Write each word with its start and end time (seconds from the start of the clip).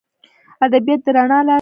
ادبیات 0.65 1.01
د 1.05 1.07
رڼا 1.15 1.39
لار 1.45 1.45
ده. 1.45 1.49